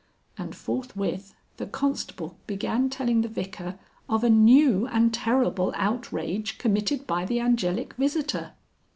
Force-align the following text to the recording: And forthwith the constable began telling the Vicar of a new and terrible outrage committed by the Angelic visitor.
And 0.35 0.55
forthwith 0.55 1.35
the 1.57 1.67
constable 1.67 2.35
began 2.47 2.89
telling 2.89 3.21
the 3.21 3.27
Vicar 3.27 3.77
of 4.09 4.23
a 4.23 4.31
new 4.31 4.87
and 4.87 5.13
terrible 5.13 5.71
outrage 5.75 6.57
committed 6.57 7.05
by 7.05 7.23
the 7.23 7.39
Angelic 7.39 7.93
visitor. 7.93 8.53